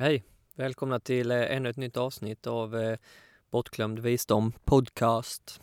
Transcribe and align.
Hej! 0.00 0.24
Välkomna 0.54 1.00
till 1.00 1.30
eh, 1.30 1.56
ännu 1.56 1.68
ett 1.68 1.76
nytt 1.76 1.96
avsnitt 1.96 2.46
av 2.46 2.76
eh, 2.76 2.98
Bortglömd 3.50 3.98
visdom 3.98 4.52
podcast. 4.64 5.60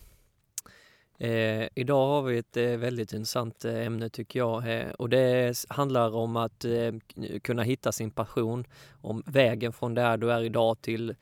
Eh, 1.17 1.67
idag 1.75 2.08
har 2.08 2.21
vi 2.21 2.37
ett 2.37 2.58
eh, 2.58 2.63
väldigt 2.65 3.13
intressant 3.13 3.65
eh, 3.65 3.85
ämne 3.85 4.09
tycker 4.09 4.39
jag 4.39 4.79
eh, 4.79 4.89
och 4.89 5.09
det 5.09 5.65
handlar 5.69 6.15
om 6.15 6.35
att 6.35 6.65
eh, 6.65 6.93
kunna 7.43 7.63
hitta 7.63 7.92
sin 7.92 8.11
passion, 8.11 8.65
om 9.02 9.23
vägen 9.25 9.73
från 9.73 9.94
där 9.94 10.18
du 10.18 10.32
är 10.32 10.44
idag 10.44 10.82
till 10.82 11.16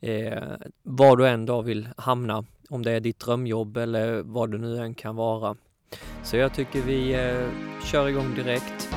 eh, 0.00 0.42
var 0.82 1.16
du 1.16 1.28
en 1.28 1.46
dag 1.46 1.62
vill 1.62 1.88
hamna, 1.96 2.44
om 2.70 2.82
det 2.82 2.92
är 2.92 3.00
ditt 3.00 3.18
drömjobb 3.18 3.76
eller 3.76 4.22
vad 4.22 4.50
det 4.50 4.58
nu 4.58 4.78
än 4.78 4.94
kan 4.94 5.16
vara. 5.16 5.56
Så 6.22 6.36
jag 6.36 6.54
tycker 6.54 6.82
vi 6.82 7.14
eh, 7.14 7.48
kör 7.92 8.08
igång 8.08 8.34
direkt. 8.34 8.93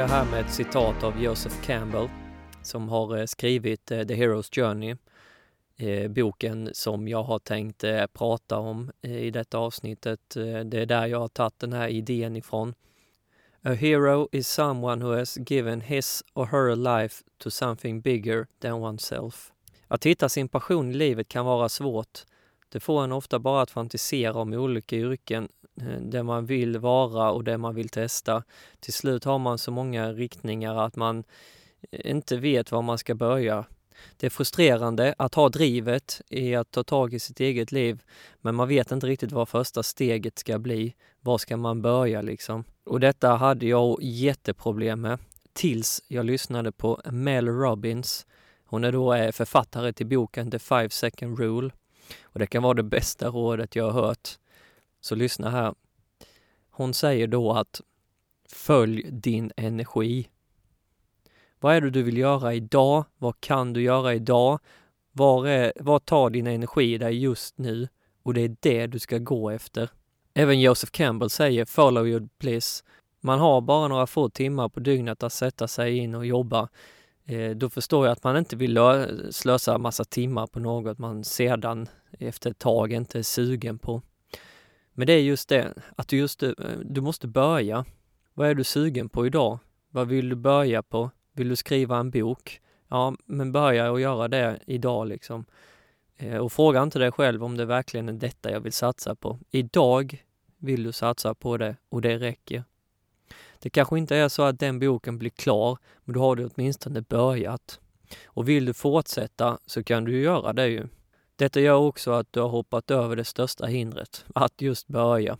Jag 0.00 0.08
här 0.08 0.24
med 0.24 0.40
ett 0.40 0.52
citat 0.52 1.02
av 1.02 1.22
Joseph 1.22 1.62
Campbell 1.62 2.08
som 2.62 2.88
har 2.88 3.18
eh, 3.18 3.26
skrivit 3.26 3.90
eh, 3.90 4.02
The 4.02 4.14
Hero's 4.14 4.54
Journey, 4.54 4.96
eh, 5.76 6.10
boken 6.10 6.70
som 6.72 7.08
jag 7.08 7.22
har 7.22 7.38
tänkt 7.38 7.84
prata 8.12 8.58
om 8.58 8.92
i 9.02 9.30
detta 9.30 9.58
avsnittet. 9.58 10.20
Det 10.64 10.74
är 10.74 10.86
där 10.86 11.06
jag 11.06 11.18
har 11.18 11.28
tagit 11.28 11.58
den 11.58 11.72
här 11.72 11.88
idén 11.88 12.36
ifrån. 12.36 12.74
A 13.62 13.72
hero 13.72 14.28
is 14.32 14.48
someone 14.48 15.04
who 15.04 15.18
has 15.18 15.38
given 15.50 15.80
his 15.80 16.24
or 16.34 16.46
her 16.46 16.76
life 16.76 17.24
to 17.38 17.50
something 17.50 18.00
bigger 18.00 18.46
than 18.62 18.72
oneself. 18.72 19.52
Att 19.88 20.06
hitta 20.06 20.28
sin 20.28 20.48
passion 20.48 20.90
i 20.90 20.94
livet 20.94 21.28
kan 21.28 21.44
vara 21.44 21.68
svårt. 21.68 22.24
Det 22.68 22.80
får 22.80 23.04
en 23.04 23.12
ofta 23.12 23.38
bara 23.38 23.62
att 23.62 23.70
fantisera 23.70 24.34
om 24.34 24.52
olika 24.52 24.96
yrken 24.96 25.48
Eh, 25.80 26.00
det 26.00 26.22
man 26.22 26.46
vill 26.46 26.78
vara 26.78 27.30
och 27.30 27.44
det 27.44 27.58
man 27.58 27.74
vill 27.74 27.88
testa. 27.88 28.42
Till 28.80 28.92
slut 28.92 29.24
har 29.24 29.38
man 29.38 29.58
så 29.58 29.70
många 29.70 30.12
riktningar 30.12 30.86
att 30.86 30.96
man 30.96 31.24
eh, 31.90 32.10
inte 32.10 32.36
vet 32.36 32.72
var 32.72 32.82
man 32.82 32.98
ska 32.98 33.14
börja. 33.14 33.64
Det 34.16 34.26
är 34.26 34.30
frustrerande 34.30 35.14
att 35.18 35.34
ha 35.34 35.48
drivet 35.48 36.20
i 36.28 36.54
att 36.54 36.70
ta 36.70 36.82
tag 36.82 37.14
i 37.14 37.18
sitt 37.18 37.40
eget 37.40 37.72
liv, 37.72 38.02
men 38.40 38.54
man 38.54 38.68
vet 38.68 38.92
inte 38.92 39.06
riktigt 39.06 39.32
vad 39.32 39.48
första 39.48 39.82
steget 39.82 40.38
ska 40.38 40.58
bli. 40.58 40.94
Var 41.20 41.38
ska 41.38 41.56
man 41.56 41.82
börja 41.82 42.22
liksom? 42.22 42.64
Och 42.84 43.00
detta 43.00 43.28
hade 43.28 43.66
jag 43.66 43.98
jätteproblem 44.02 45.00
med 45.00 45.18
tills 45.52 46.02
jag 46.08 46.26
lyssnade 46.26 46.72
på 46.72 47.00
Mel 47.04 47.48
Robbins. 47.48 48.26
Hon 48.64 48.84
är 48.84 48.92
då 48.92 49.14
eh, 49.14 49.32
författare 49.32 49.92
till 49.92 50.06
boken 50.06 50.50
The 50.50 50.58
Five 50.58 50.90
Second 50.90 51.38
Rule 51.38 51.70
och 52.22 52.38
det 52.38 52.46
kan 52.46 52.62
vara 52.62 52.74
det 52.74 52.82
bästa 52.82 53.28
rådet 53.28 53.76
jag 53.76 53.90
har 53.90 54.02
hört. 54.02 54.28
Så 55.00 55.14
lyssna 55.14 55.50
här. 55.50 55.74
Hon 56.70 56.94
säger 56.94 57.26
då 57.26 57.52
att 57.52 57.80
följ 58.48 59.10
din 59.10 59.52
energi. 59.56 60.28
Vad 61.60 61.74
är 61.74 61.80
det 61.80 61.90
du 61.90 62.02
vill 62.02 62.16
göra 62.16 62.54
idag? 62.54 63.04
Vad 63.18 63.40
kan 63.40 63.72
du 63.72 63.82
göra 63.82 64.14
idag? 64.14 64.58
Var, 65.12 65.46
är, 65.46 65.72
var 65.76 65.98
tar 65.98 66.30
din 66.30 66.46
energi 66.46 66.98
dig 66.98 67.18
just 67.18 67.58
nu? 67.58 67.88
Och 68.22 68.34
det 68.34 68.40
är 68.40 68.56
det 68.60 68.86
du 68.86 68.98
ska 68.98 69.18
gå 69.18 69.50
efter. 69.50 69.90
Även 70.34 70.60
Joseph 70.60 70.90
Campbell 70.90 71.30
säger 71.30 71.64
follow 71.64 72.08
your 72.08 72.28
bliss. 72.38 72.84
Man 73.20 73.38
har 73.38 73.60
bara 73.60 73.88
några 73.88 74.06
få 74.06 74.28
timmar 74.28 74.68
på 74.68 74.80
dygnet 74.80 75.22
att 75.22 75.32
sätta 75.32 75.68
sig 75.68 75.96
in 75.96 76.14
och 76.14 76.26
jobba. 76.26 76.68
Eh, 77.24 77.50
då 77.50 77.70
förstår 77.70 78.06
jag 78.06 78.12
att 78.12 78.24
man 78.24 78.36
inte 78.36 78.56
vill 78.56 78.78
slösa 79.30 79.78
massa 79.78 80.04
timmar 80.04 80.46
på 80.46 80.60
något 80.60 80.98
man 80.98 81.24
sedan 81.24 81.88
efter 82.18 82.50
ett 82.50 82.58
tag 82.58 82.92
inte 82.92 83.18
är 83.18 83.22
sugen 83.22 83.78
på. 83.78 84.02
Men 85.00 85.06
det 85.06 85.12
är 85.12 85.20
just 85.20 85.48
det, 85.48 85.74
att 85.96 86.08
du, 86.08 86.16
just, 86.16 86.42
eh, 86.42 86.52
du 86.84 87.00
måste 87.00 87.26
börja. 87.26 87.84
Vad 88.34 88.48
är 88.48 88.54
du 88.54 88.64
sugen 88.64 89.08
på 89.08 89.26
idag? 89.26 89.58
Vad 89.90 90.08
vill 90.08 90.28
du 90.28 90.36
börja 90.36 90.82
på? 90.82 91.10
Vill 91.32 91.48
du 91.48 91.56
skriva 91.56 91.96
en 91.98 92.10
bok? 92.10 92.60
Ja, 92.88 93.14
men 93.26 93.52
börja 93.52 93.90
och 93.90 94.00
göra 94.00 94.28
det 94.28 94.58
idag 94.66 95.08
liksom. 95.08 95.44
Eh, 96.16 96.36
och 96.36 96.52
fråga 96.52 96.82
inte 96.82 96.98
dig 96.98 97.12
själv 97.12 97.44
om 97.44 97.56
det 97.56 97.64
verkligen 97.64 98.08
är 98.08 98.12
detta 98.12 98.50
jag 98.50 98.60
vill 98.60 98.72
satsa 98.72 99.14
på. 99.14 99.38
Idag 99.50 100.24
vill 100.58 100.82
du 100.82 100.92
satsa 100.92 101.34
på 101.34 101.56
det 101.56 101.76
och 101.88 102.02
det 102.02 102.18
räcker. 102.18 102.64
Det 103.58 103.70
kanske 103.70 103.98
inte 103.98 104.16
är 104.16 104.28
så 104.28 104.42
att 104.42 104.58
den 104.58 104.78
boken 104.78 105.18
blir 105.18 105.30
klar, 105.30 105.78
men 106.04 106.14
då 106.14 106.20
har 106.20 106.36
du 106.36 106.46
åtminstone 106.54 107.02
börjat. 107.02 107.80
Och 108.24 108.48
vill 108.48 108.64
du 108.64 108.74
fortsätta 108.74 109.58
så 109.66 109.82
kan 109.84 110.04
du 110.04 110.20
göra 110.20 110.52
det 110.52 110.68
ju. 110.68 110.88
Detta 111.40 111.60
gör 111.60 111.76
också 111.76 112.10
att 112.12 112.32
du 112.32 112.40
har 112.40 112.48
hoppat 112.48 112.90
över 112.90 113.16
det 113.16 113.24
största 113.24 113.66
hindret, 113.66 114.24
att 114.34 114.60
just 114.60 114.88
börja. 114.88 115.38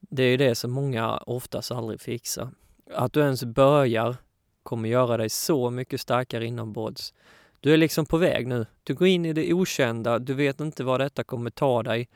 Det 0.00 0.22
är 0.22 0.38
det 0.38 0.54
som 0.54 0.70
många 0.70 1.16
oftast 1.16 1.70
aldrig 1.70 2.00
fixar. 2.00 2.50
Att 2.94 3.12
du 3.12 3.20
ens 3.20 3.44
börjar 3.44 4.16
kommer 4.62 4.88
göra 4.88 5.16
dig 5.16 5.28
så 5.28 5.70
mycket 5.70 6.00
starkare 6.00 6.46
inombords. 6.46 7.14
Du 7.60 7.72
är 7.72 7.76
liksom 7.76 8.06
på 8.06 8.16
väg 8.16 8.46
nu. 8.46 8.66
Du 8.82 8.94
går 8.94 9.08
in 9.08 9.24
i 9.24 9.32
det 9.32 9.52
okända, 9.52 10.18
du 10.18 10.34
vet 10.34 10.60
inte 10.60 10.84
vad 10.84 11.00
detta 11.00 11.24
kommer 11.24 11.50
ta 11.50 11.82
dig. 11.82 12.08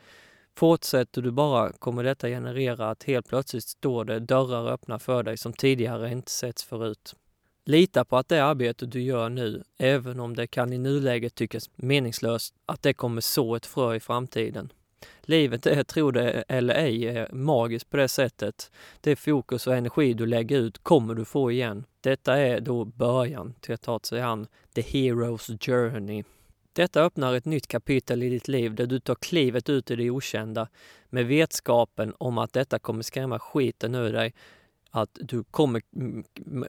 Fortsätter 0.57 1.21
du 1.21 1.31
bara 1.31 1.71
kommer 1.71 2.03
detta 2.03 2.27
generera 2.27 2.89
att 2.89 3.03
helt 3.03 3.27
plötsligt 3.27 3.63
står 3.63 4.05
det 4.05 4.19
dörrar 4.19 4.71
öppna 4.71 4.99
för 4.99 5.23
dig 5.23 5.37
som 5.37 5.53
tidigare 5.53 6.11
inte 6.11 6.31
setts 6.31 6.63
förut. 6.63 7.15
Lita 7.67 8.05
på 8.05 8.17
att 8.17 8.29
det 8.29 8.43
arbete 8.43 8.85
du 8.85 9.01
gör 9.01 9.29
nu, 9.29 9.63
även 9.77 10.19
om 10.19 10.35
det 10.35 10.47
kan 10.47 10.73
i 10.73 10.77
nuläget 10.77 11.35
tyckas 11.35 11.69
meningslöst, 11.75 12.53
att 12.65 12.83
det 12.83 12.93
kommer 12.93 13.21
så 13.21 13.55
ett 13.55 13.65
frö 13.65 13.95
i 13.95 13.99
framtiden. 13.99 14.73
Livet 15.21 15.65
är, 15.65 15.83
tro 15.83 16.11
det 16.11 16.43
eller 16.47 16.75
ej, 16.75 17.07
är 17.07 17.31
magiskt 17.31 17.89
på 17.89 17.97
det 17.97 18.07
sättet. 18.07 18.71
Det 19.01 19.15
fokus 19.15 19.67
och 19.67 19.75
energi 19.75 20.13
du 20.13 20.25
lägger 20.25 20.57
ut 20.57 20.83
kommer 20.83 21.15
du 21.15 21.25
få 21.25 21.51
igen. 21.51 21.85
Detta 22.01 22.37
är 22.37 22.59
då 22.59 22.85
början 22.85 23.53
till 23.61 23.73
att 23.73 23.81
ta 23.81 23.99
sig 23.99 24.21
an 24.21 24.47
the 24.75 24.81
hero's 24.81 25.65
journey. 25.65 26.23
Detta 26.73 27.01
öppnar 27.01 27.33
ett 27.33 27.45
nytt 27.45 27.67
kapitel 27.67 28.23
i 28.23 28.29
ditt 28.29 28.47
liv 28.47 28.75
där 28.75 28.85
du 28.85 28.99
tar 28.99 29.15
klivet 29.15 29.69
ut 29.69 29.91
i 29.91 29.95
det 29.95 30.09
okända 30.09 30.67
med 31.09 31.25
vetskapen 31.25 32.13
om 32.17 32.37
att 32.37 32.53
detta 32.53 32.79
kommer 32.79 33.03
skrämma 33.03 33.39
skiten 33.39 33.95
ur 33.95 34.13
dig 34.13 34.33
att 34.95 35.17
du 35.21 35.43
kommer, 35.43 35.81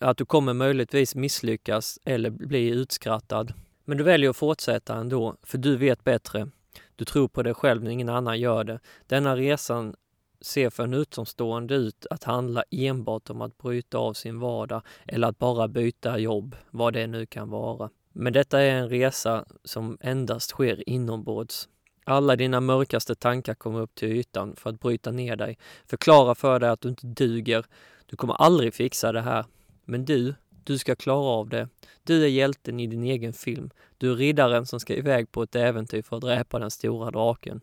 att 0.01 0.17
du 0.17 0.25
kommer 0.25 0.55
möjligtvis 0.55 1.15
misslyckas 1.15 1.99
eller 2.05 2.31
bli 2.31 2.69
utskrattad. 2.69 3.53
Men 3.85 3.99
du 3.99 4.05
väljer 4.05 4.31
att 4.31 4.37
fortsätta 4.37 4.97
ändå, 4.97 5.37
för 5.43 5.59
du 5.59 5.77
vet 5.77 6.05
bättre. 6.05 6.49
Du 6.97 7.05
tror 7.05 7.29
på 7.29 7.43
dig 7.43 7.55
själv 7.55 7.85
när 7.85 7.91
ingen 7.91 8.09
annan 8.09 8.41
gör 8.41 8.65
det. 8.65 8.81
Denna 9.07 9.37
resan 9.37 9.95
ser 10.41 10.71
för 10.71 10.85
en 10.85 10.95
utomstående 10.95 11.75
ut 11.75 12.07
att 12.11 12.25
handla 12.25 12.65
enbart 12.71 13.31
om 13.31 13.43
att 13.43 13.59
bryta 13.59 13.99
av 13.99 14.13
sin 14.13 14.39
vardag 14.39 14.83
eller 15.07 15.29
att 15.29 15.39
bara 15.39 15.69
byta 15.69 16.19
jobb, 16.19 16.57
vad 16.71 16.93
det 16.93 17.07
nu 17.07 17.27
kan 17.27 17.51
vara. 17.51 17.91
Men 18.13 18.33
detta 18.33 18.61
är 18.61 18.71
en 18.71 18.89
resa 18.89 19.45
som 19.65 19.99
endast 20.01 20.51
sker 20.51 20.89
inombords. 20.89 21.69
Alla 22.09 22.37
dina 22.37 22.61
mörkaste 22.61 23.15
tankar 23.15 23.55
kommer 23.55 23.81
upp 23.81 23.95
till 23.95 24.09
ytan 24.09 24.57
för 24.57 24.71
att 24.71 24.81
bryta 24.81 25.11
ner 25.11 25.37
dig, 25.37 25.59
förklara 25.87 26.35
för 26.35 26.61
dig 26.61 26.71
att 26.71 26.81
du 26.81 26.89
inte 26.89 27.07
duger 27.07 27.65
du 28.07 28.17
kommer 28.17 28.35
aldrig 28.35 28.75
fixa 28.75 29.13
det 29.13 29.21
här. 29.21 29.45
Men 29.85 30.05
du, 30.05 30.35
du 30.65 30.79
ska 30.79 30.97
klara 30.97 31.27
av 31.27 31.49
det. 31.49 31.69
Du 32.05 32.25
är 32.25 32.29
hjälten 32.29 32.81
i 32.81 32.87
din 32.87 33.05
egen 33.05 33.33
film. 33.33 33.71
Du 33.99 34.13
är 34.13 34.17
riddaren 34.17 34.67
som 34.67 34.81
ska 34.81 34.95
iväg 34.95 35.33
på 35.33 35.43
ett 35.43 35.57
äventyr 35.57 36.03
för 36.03 36.17
att 36.17 36.23
dräpa 36.23 36.59
den 36.59 36.71
stora 36.71 37.11
draken. 37.11 37.61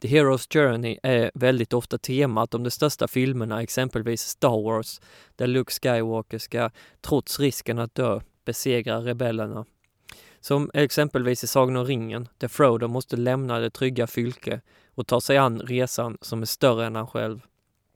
The 0.00 0.08
Hero's 0.08 0.52
Journey 0.52 0.98
är 1.02 1.30
väldigt 1.34 1.72
ofta 1.72 1.98
temat 1.98 2.54
om 2.54 2.64
de 2.64 2.70
största 2.70 3.08
filmerna, 3.08 3.62
exempelvis 3.62 4.20
Star 4.20 4.62
Wars, 4.62 5.00
där 5.36 5.46
Luke 5.46 5.72
Skywalker 5.72 6.38
ska, 6.38 6.70
trots 7.00 7.40
risken 7.40 7.78
att 7.78 7.94
dö, 7.94 8.20
besegra 8.44 8.98
rebellerna. 8.98 9.64
Som 10.42 10.70
exempelvis 10.74 11.44
i 11.44 11.46
Sagan 11.46 11.76
om 11.76 11.84
ringen, 11.84 12.28
där 12.38 12.48
Frodo 12.48 12.88
måste 12.88 13.16
lämna 13.16 13.58
det 13.58 13.70
trygga 13.70 14.06
fylke 14.06 14.60
och 14.94 15.06
ta 15.06 15.20
sig 15.20 15.36
an 15.38 15.60
resan 15.60 16.18
som 16.20 16.42
är 16.42 16.46
större 16.46 16.86
än 16.86 16.96
han 16.96 17.06
själv. 17.06 17.40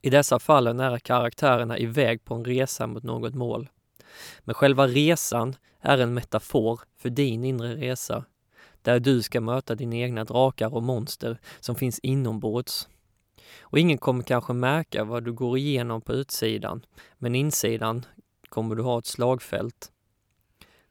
I 0.03 0.11
dessa 0.11 0.39
fall 0.39 0.67
är 0.67 0.99
karaktärerna 0.99 1.79
iväg 1.79 2.25
på 2.25 2.35
en 2.35 2.45
resa 2.45 2.87
mot 2.87 3.03
något 3.03 3.35
mål. 3.35 3.69
Men 4.41 4.55
själva 4.55 4.87
resan 4.87 5.57
är 5.81 5.99
en 5.99 6.15
metafor 6.15 6.81
för 6.99 7.11
din 7.11 7.45
inre 7.45 7.75
resa, 7.75 8.25
där 8.83 9.01
du 9.01 9.23
ska 9.23 9.41
möta 9.41 9.75
dina 9.75 9.97
egna 9.97 10.25
drakar 10.25 10.75
och 10.75 10.83
monster 10.83 11.39
som 11.61 11.75
finns 11.75 11.99
inombords. 11.99 12.89
Och 13.61 13.79
ingen 13.79 13.99
kommer 13.99 14.23
kanske 14.23 14.53
märka 14.53 15.05
vad 15.05 15.25
du 15.25 15.33
går 15.33 15.59
igenom 15.59 16.01
på 16.01 16.13
utsidan, 16.13 16.87
men 17.19 17.35
insidan 17.35 18.05
kommer 18.49 18.75
du 18.75 18.83
ha 18.83 18.99
ett 18.99 19.07
slagfält. 19.07 19.93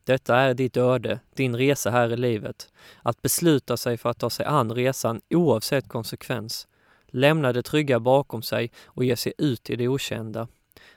Detta 0.05 0.35
är 0.35 0.53
ditt 0.53 0.77
öde, 0.77 1.19
din 1.35 1.55
resa 1.55 1.89
här 1.89 2.13
i 2.13 2.17
livet. 2.17 2.69
Att 3.01 3.21
besluta 3.21 3.77
sig 3.77 3.97
för 3.97 4.09
att 4.09 4.19
ta 4.19 4.29
sig 4.29 4.45
an 4.45 4.71
resan 4.71 5.21
oavsett 5.29 5.87
konsekvens. 5.87 6.67
Lämna 7.07 7.53
det 7.53 7.63
trygga 7.63 7.99
bakom 7.99 8.41
sig 8.41 8.71
och 8.85 9.03
ge 9.03 9.15
sig 9.15 9.33
ut 9.37 9.69
i 9.69 9.75
det 9.75 9.87
okända. 9.87 10.47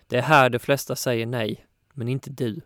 Det 0.07 0.17
är 0.17 0.23
här 0.23 0.51
de 0.51 0.59
flesta 0.59 0.97
säger 0.97 1.27
nej, 1.27 1.67
men 1.93 2.09
inte 2.09 2.31
du. 2.31 2.61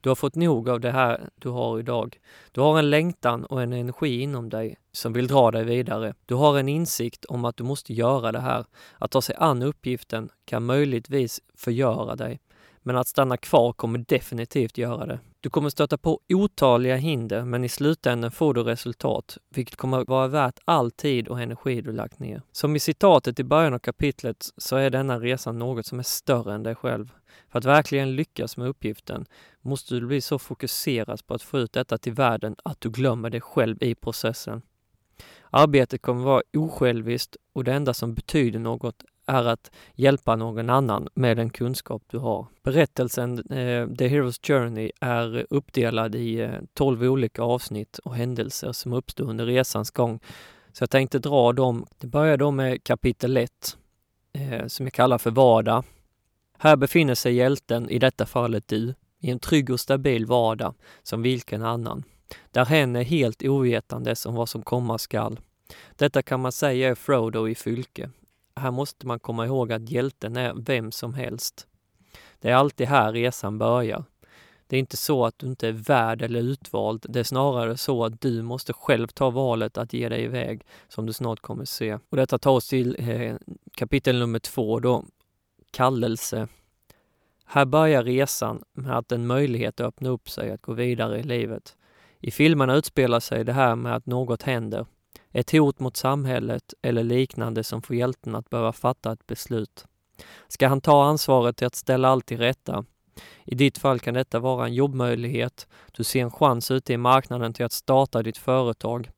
Du 0.00 0.10
har 0.10 0.14
fått 0.14 0.34
nog 0.34 0.68
av 0.68 0.80
det 0.80 0.90
här 0.90 1.28
du 1.34 1.48
har 1.48 1.78
idag. 1.78 2.20
Du 2.52 2.60
har 2.60 2.78
en 2.78 2.90
längtan 2.90 3.44
och 3.44 3.62
en 3.62 3.72
energi 3.72 4.20
inom 4.20 4.48
dig 4.48 4.76
som 4.92 5.12
vill 5.12 5.26
dra 5.26 5.50
dig 5.50 5.64
vidare. 5.64 6.14
Du 6.26 6.34
har 6.34 6.58
en 6.58 6.68
insikt 6.68 7.24
om 7.24 7.44
att 7.44 7.56
du 7.56 7.64
måste 7.64 7.92
göra 7.92 8.32
det 8.32 8.40
här. 8.40 8.64
Att 8.98 9.10
ta 9.10 9.22
sig 9.22 9.36
an 9.38 9.62
uppgiften 9.62 10.28
kan 10.44 10.64
möjligtvis 10.64 11.40
förgöra 11.54 12.16
dig, 12.16 12.40
men 12.84 12.96
att 12.96 13.08
stanna 13.08 13.36
kvar 13.36 13.72
kommer 13.72 14.04
definitivt 14.08 14.78
göra 14.78 15.06
det. 15.06 15.20
Du 15.40 15.50
kommer 15.50 15.70
stöta 15.70 15.98
på 15.98 16.20
otaliga 16.28 16.96
hinder, 16.96 17.44
men 17.44 17.64
i 17.64 17.68
slutändan 17.68 18.30
får 18.30 18.54
du 18.54 18.62
resultat, 18.62 19.38
vilket 19.54 19.76
kommer 19.76 20.04
vara 20.04 20.28
värt 20.28 20.58
all 20.64 20.90
tid 20.90 21.28
och 21.28 21.40
energi 21.40 21.80
du 21.80 21.92
lagt 21.92 22.18
ner. 22.18 22.42
Som 22.52 22.76
i 22.76 22.80
citatet 22.80 23.40
i 23.40 23.44
början 23.44 23.74
av 23.74 23.78
kapitlet 23.78 24.48
så 24.56 24.76
är 24.76 24.90
denna 24.90 25.20
resa 25.20 25.52
något 25.52 25.86
som 25.86 25.98
är 25.98 26.02
större 26.02 26.54
än 26.54 26.62
dig 26.62 26.74
själv. 26.74 27.12
För 27.48 27.58
att 27.58 27.64
verkligen 27.64 28.16
lyckas 28.16 28.56
med 28.56 28.68
uppgiften 28.68 29.26
måste 29.60 29.94
du 29.94 30.06
bli 30.06 30.20
så 30.20 30.38
fokuserad 30.38 31.26
på 31.26 31.34
att 31.34 31.42
få 31.42 31.58
ut 31.58 31.72
detta 31.72 31.98
till 31.98 32.12
världen 32.12 32.56
att 32.64 32.80
du 32.80 32.90
glömmer 32.90 33.30
dig 33.30 33.40
själv 33.40 33.82
i 33.82 33.94
processen. 33.94 34.62
Arbetet 35.50 36.02
kommer 36.02 36.24
vara 36.24 36.42
osjälviskt 36.56 37.36
och 37.52 37.64
det 37.64 37.72
enda 37.72 37.94
som 37.94 38.14
betyder 38.14 38.58
något 38.58 39.04
är 39.26 39.44
att 39.44 39.70
hjälpa 39.94 40.36
någon 40.36 40.70
annan 40.70 41.08
med 41.14 41.36
den 41.36 41.50
kunskap 41.50 42.02
du 42.10 42.18
har. 42.18 42.46
Berättelsen 42.62 43.38
eh, 43.38 43.88
The 43.96 44.08
Hero's 44.08 44.46
Journey 44.46 44.90
är 45.00 45.46
uppdelad 45.50 46.14
i 46.14 46.40
eh, 46.40 46.50
12 46.74 47.02
olika 47.02 47.42
avsnitt 47.42 47.98
och 47.98 48.14
händelser 48.14 48.72
som 48.72 48.92
uppstod 48.92 49.30
under 49.30 49.46
resans 49.46 49.90
gång. 49.90 50.20
Så 50.72 50.82
jag 50.82 50.90
tänkte 50.90 51.18
dra 51.18 51.52
dem. 51.52 51.86
Det 51.98 52.06
börjar 52.06 52.36
då 52.36 52.50
med 52.50 52.84
kapitel 52.84 53.36
1 53.36 53.76
eh, 54.32 54.66
som 54.66 54.86
jag 54.86 54.92
kallar 54.92 55.18
för 55.18 55.30
vardag. 55.30 55.84
Här 56.58 56.76
befinner 56.76 57.14
sig 57.14 57.34
hjälten, 57.34 57.90
i 57.90 57.98
detta 57.98 58.26
fallet 58.26 58.68
du, 58.68 58.94
i 59.20 59.30
en 59.30 59.38
trygg 59.38 59.70
och 59.70 59.80
stabil 59.80 60.26
vardag 60.26 60.74
som 61.02 61.22
vilken 61.22 61.62
annan. 61.62 62.04
Där 62.50 62.64
hen 62.64 62.96
är 62.96 63.02
helt 63.02 63.42
ovetandes 63.42 64.26
om 64.26 64.34
vad 64.34 64.48
som 64.48 64.62
komma 64.62 64.98
skall. 64.98 65.40
Detta 65.96 66.22
kan 66.22 66.40
man 66.40 66.52
säga 66.52 66.90
är 66.90 66.94
Frodo 66.94 67.48
i 67.48 67.54
Fylke, 67.54 68.10
här 68.56 68.70
måste 68.70 69.06
man 69.06 69.20
komma 69.20 69.46
ihåg 69.46 69.72
att 69.72 69.90
hjälten 69.90 70.36
är 70.36 70.54
vem 70.56 70.92
som 70.92 71.14
helst. 71.14 71.66
Det 72.40 72.50
är 72.50 72.54
alltid 72.54 72.86
här 72.86 73.12
resan 73.12 73.58
börjar. 73.58 74.04
Det 74.66 74.76
är 74.76 74.80
inte 74.80 74.96
så 74.96 75.24
att 75.24 75.38
du 75.38 75.46
inte 75.46 75.68
är 75.68 75.72
värd 75.72 76.22
eller 76.22 76.40
utvald. 76.40 77.06
Det 77.08 77.20
är 77.20 77.24
snarare 77.24 77.76
så 77.76 78.04
att 78.04 78.20
du 78.20 78.42
måste 78.42 78.72
själv 78.72 79.06
ta 79.06 79.30
valet 79.30 79.78
att 79.78 79.92
ge 79.92 80.08
dig 80.08 80.22
iväg, 80.22 80.62
som 80.88 81.06
du 81.06 81.12
snart 81.12 81.40
kommer 81.40 81.64
se. 81.64 81.98
Och 82.08 82.16
detta 82.16 82.38
tar 82.38 82.50
oss 82.50 82.68
till 82.68 82.96
eh, 82.98 83.36
kapitel 83.76 84.18
nummer 84.18 84.38
två 84.38 84.80
då, 84.80 85.04
kallelse. 85.70 86.48
Här 87.44 87.64
börjar 87.64 88.04
resan 88.04 88.62
med 88.72 88.98
att 88.98 89.12
en 89.12 89.26
möjlighet 89.26 89.80
öppnar 89.80 90.10
upp 90.10 90.30
sig 90.30 90.50
att 90.50 90.62
gå 90.62 90.72
vidare 90.72 91.18
i 91.18 91.22
livet. 91.22 91.76
I 92.20 92.30
filmerna 92.30 92.74
utspelar 92.74 93.20
sig 93.20 93.44
det 93.44 93.52
här 93.52 93.76
med 93.76 93.96
att 93.96 94.06
något 94.06 94.42
händer 94.42 94.86
ett 95.34 95.50
hot 95.50 95.80
mot 95.80 95.96
samhället 95.96 96.74
eller 96.82 97.02
liknande 97.02 97.64
som 97.64 97.82
får 97.82 97.96
hjälten 97.96 98.34
att 98.34 98.50
behöva 98.50 98.72
fatta 98.72 99.12
ett 99.12 99.26
beslut. 99.26 99.84
Ska 100.48 100.68
han 100.68 100.80
ta 100.80 101.04
ansvaret 101.04 101.56
till 101.56 101.66
att 101.66 101.74
ställa 101.74 102.08
allt 102.08 102.26
till 102.26 102.38
rätta? 102.38 102.84
I 103.44 103.54
ditt 103.54 103.78
fall 103.78 104.00
kan 104.00 104.14
detta 104.14 104.38
vara 104.38 104.66
en 104.66 104.74
jobbmöjlighet, 104.74 105.68
du 105.92 106.04
ser 106.04 106.22
en 106.22 106.30
chans 106.30 106.70
ute 106.70 106.92
i 106.92 106.96
marknaden 106.96 107.52
till 107.52 107.64
att 107.64 107.72
starta 107.72 108.22
ditt 108.22 108.38
företag 108.38 109.10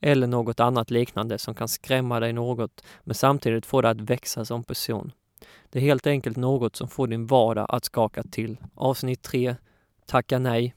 eller 0.00 0.26
något 0.26 0.60
annat 0.60 0.90
liknande 0.90 1.38
som 1.38 1.54
kan 1.54 1.68
skrämma 1.68 2.20
dig 2.20 2.32
något 2.32 2.84
men 3.00 3.14
samtidigt 3.14 3.66
få 3.66 3.80
dig 3.80 3.90
att 3.90 4.00
växa 4.00 4.44
som 4.44 4.64
person. 4.64 5.12
Det 5.70 5.78
är 5.78 5.82
helt 5.82 6.06
enkelt 6.06 6.36
något 6.36 6.76
som 6.76 6.88
får 6.88 7.06
din 7.06 7.26
vardag 7.26 7.66
att 7.68 7.84
skaka 7.84 8.22
till. 8.22 8.56
Avsnitt 8.74 9.22
3. 9.22 9.56
Tacka 10.06 10.38
nej. 10.38 10.74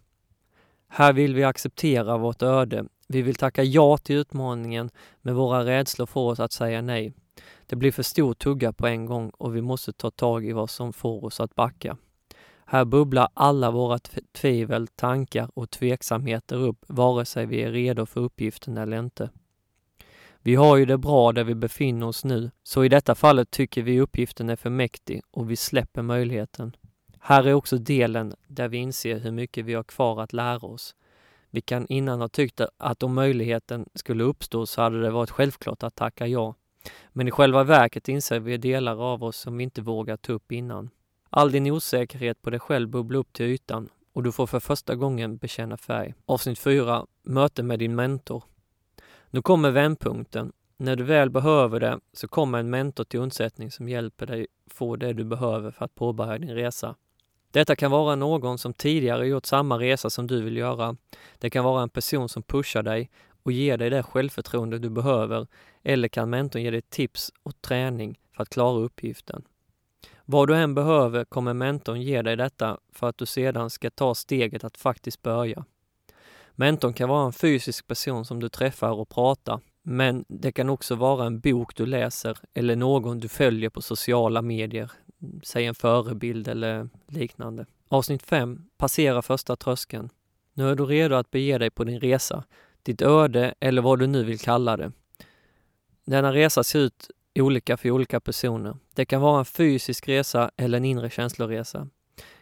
Här 0.88 1.14
vill 1.14 1.36
vi 1.36 1.44
acceptera 1.44 2.18
vårt 2.18 2.42
öde 2.42 2.86
vi 3.08 3.22
vill 3.22 3.36
tacka 3.36 3.64
ja 3.64 3.98
till 3.98 4.16
utmaningen, 4.16 4.90
men 5.22 5.36
våra 5.36 5.66
rädslor 5.66 6.06
får 6.06 6.32
oss 6.32 6.40
att 6.40 6.52
säga 6.52 6.82
nej. 6.82 7.14
Det 7.66 7.76
blir 7.76 7.92
för 7.92 8.04
stor 8.04 8.34
tugga 8.34 8.74
på 8.74 8.88
en 8.88 9.06
gång 9.06 9.30
och 9.30 9.56
vi 9.56 9.62
måste 9.62 9.94
ta 9.94 10.12
tag 10.12 10.46
i 10.46 10.52
vad 10.52 10.70
som 10.70 10.94
får 10.94 11.26
oss 11.26 11.40
att 11.40 11.56
backa. 11.56 11.98
Här 12.66 12.86
bubblar 12.86 13.30
alla 13.34 13.72
våra 13.72 14.00
tvivel, 14.32 14.88
tankar 14.88 15.50
och 15.54 15.70
tveksamheter 15.70 16.56
upp, 16.56 16.86
vare 16.88 17.26
sig 17.26 17.46
vi 17.46 17.62
är 17.62 17.72
redo 17.72 18.06
för 18.06 18.22
uppgiften 18.22 18.78
eller 18.78 19.00
inte. 19.00 19.30
Vi 20.42 20.56
har 20.56 20.78
ju 20.78 20.86
det 20.86 20.98
bra 20.98 21.32
där 21.32 21.44
vi 21.44 21.56
befinner 21.56 22.08
oss 22.08 22.26
nu, 22.26 22.52
så 22.64 22.84
i 22.84 22.90
detta 22.90 23.16
fallet 23.16 23.52
tycker 23.52 23.82
vi 23.82 24.00
uppgiften 24.00 24.50
är 24.50 24.56
för 24.56 24.70
mäktig 24.70 25.22
och 25.32 25.52
vi 25.52 25.56
släpper 25.56 26.02
möjligheten. 26.02 26.76
Här 27.20 27.48
är 27.48 27.54
också 27.54 27.78
delen 27.78 28.36
där 28.48 28.68
vi 28.68 28.78
inser 28.78 29.20
hur 29.20 29.32
mycket 29.32 29.66
vi 29.66 29.74
har 29.74 29.84
kvar 29.84 30.22
att 30.22 30.34
lära 30.34 30.68
oss. 30.68 30.96
Vi 31.50 31.62
kan 31.62 31.88
innan 31.88 32.22
ha 32.22 32.28
tyckt 32.28 32.62
att 32.78 33.04
om 33.04 33.14
möjligheten 33.14 33.86
skulle 33.94 34.24
uppstå 34.24 34.66
så 34.66 34.82
hade 34.82 35.02
det 35.02 35.12
varit 35.12 35.30
självklart 35.32 35.84
att 35.84 35.96
tacka 35.96 36.28
ja. 36.28 36.56
Men 37.10 37.28
i 37.28 37.32
själva 37.32 37.64
verket 37.64 38.08
inser 38.08 38.40
vi 38.40 38.58
delar 38.58 39.14
av 39.14 39.24
oss 39.24 39.38
som 39.38 39.58
vi 39.58 39.64
inte 39.64 39.82
vågat 39.82 40.22
ta 40.22 40.34
upp 40.34 40.52
innan. 40.52 40.90
All 41.30 41.52
din 41.52 41.72
osäkerhet 41.72 42.42
på 42.42 42.50
dig 42.50 42.60
själv 42.60 42.90
bubblar 42.90 43.20
upp 43.20 43.34
till 43.34 43.46
ytan 43.46 43.90
och 44.14 44.24
du 44.24 44.32
får 44.32 44.48
för 44.48 44.60
första 44.60 44.96
gången 44.96 45.38
bekänna 45.38 45.78
färg. 45.78 46.14
Avsnitt 46.26 46.60
4. 46.60 47.06
Möte 47.24 47.64
med 47.64 47.80
din 47.80 47.96
mentor. 47.96 48.44
Nu 49.30 49.42
kommer 49.42 49.72
vändpunkten. 49.72 50.52
När 50.78 50.96
du 50.96 51.04
väl 51.04 51.30
behöver 51.30 51.80
det 51.80 52.00
så 52.14 52.28
kommer 52.28 52.60
en 52.60 52.70
mentor 52.70 53.04
till 53.04 53.20
undsättning 53.20 53.72
som 53.72 53.90
hjälper 53.90 54.26
dig 54.26 54.48
få 54.68 54.96
det 54.96 55.14
du 55.14 55.24
behöver 55.24 55.72
för 55.72 55.86
att 55.86 55.96
påbörja 55.96 56.38
din 56.38 56.56
resa. 56.56 56.96
Detta 57.58 57.76
kan 57.76 57.92
vara 57.92 58.16
någon 58.16 58.58
som 58.58 58.74
tidigare 58.74 59.28
gjort 59.28 59.46
samma 59.46 59.80
resa 59.80 60.10
som 60.10 60.28
du 60.28 60.42
vill 60.42 60.58
göra. 60.58 60.96
Det 61.38 61.50
kan 61.50 61.64
vara 61.64 61.84
en 61.84 61.90
person 61.90 62.30
som 62.30 62.44
pushar 62.44 62.84
dig 62.84 63.10
och 63.44 63.52
ger 63.52 63.78
dig 63.78 63.90
det 63.90 64.04
självförtroende 64.04 64.80
du 64.80 64.90
behöver 64.90 65.48
eller 65.84 66.08
kan 66.08 66.30
mentorn 66.30 66.62
ge 66.62 66.72
dig 66.72 66.82
tips 66.82 67.32
och 67.44 67.62
träning 67.62 68.20
för 68.36 68.44
att 68.44 68.50
klara 68.50 68.80
uppgiften. 68.80 69.44
Vad 70.26 70.48
du 70.48 70.56
än 70.56 70.76
behöver 70.76 71.26
kommer 71.26 71.54
mentorn 71.54 72.02
ge 72.02 72.22
dig 72.22 72.36
detta 72.36 72.78
för 72.94 73.10
att 73.10 73.18
du 73.18 73.26
sedan 73.26 73.70
ska 73.70 73.90
ta 73.90 74.16
steget 74.16 74.64
att 74.64 74.78
faktiskt 74.78 75.22
börja. 75.22 75.66
Mentorn 76.52 76.94
kan 76.94 77.10
vara 77.10 77.26
en 77.26 77.34
fysisk 77.34 77.88
person 77.88 78.26
som 78.26 78.40
du 78.40 78.50
träffar 78.50 78.92
och 78.92 79.10
pratar, 79.10 79.60
men 79.84 80.26
det 80.28 80.52
kan 80.52 80.70
också 80.70 80.96
vara 80.96 81.26
en 81.26 81.40
bok 81.40 81.76
du 81.76 81.86
läser 81.86 82.38
eller 82.54 82.76
någon 82.76 83.20
du 83.20 83.28
följer 83.28 83.70
på 83.70 83.82
sociala 83.82 84.42
medier 84.42 84.92
säg 85.44 85.66
en 85.66 85.76
förebild 85.76 86.48
eller 86.48 86.90
liknande. 87.08 87.66
Avsnitt 87.88 88.24
5. 88.24 88.62
Passera 88.78 89.22
första 89.22 89.56
tröskeln. 89.56 90.10
Nu 90.54 90.70
är 90.70 90.76
du 90.76 90.86
redo 90.86 91.16
att 91.16 91.32
bege 91.32 91.58
dig 91.58 91.70
på 91.70 91.84
din 91.84 92.00
resa, 92.00 92.44
ditt 92.84 93.02
öde 93.02 93.54
eller 93.60 93.82
vad 93.82 94.00
du 94.00 94.08
nu 94.08 94.24
vill 94.24 94.40
kalla 94.40 94.78
det. 94.78 94.92
Denna 96.06 96.34
resa 96.34 96.64
ser 96.64 96.80
ut 96.80 97.12
olika 97.36 97.78
för 97.78 97.92
olika 97.92 98.20
personer. 98.20 98.78
Det 98.94 99.06
kan 99.06 99.22
vara 99.22 99.40
en 99.40 99.46
fysisk 99.46 100.08
resa 100.08 100.52
eller 100.58 100.78
en 100.78 100.86
inre 100.86 101.10
känsloresa. 101.10 101.88